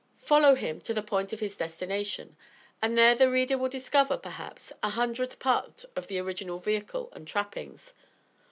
[0.17, 2.35] Follow him to the point of his destination,
[2.81, 7.27] and there the reader will discover, perhaps, a hundredth part of the original vehicle and
[7.27, 7.93] trappings.